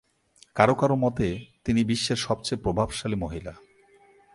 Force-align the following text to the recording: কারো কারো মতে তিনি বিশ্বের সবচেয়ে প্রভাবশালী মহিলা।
কারো 0.55 0.75
কারো 0.75 0.95
মতে 0.95 1.27
তিনি 1.65 1.83
বিশ্বের 1.83 2.15
সবচেয়ে 2.17 2.61
প্রভাবশালী 2.61 3.15
মহিলা। 3.15 3.53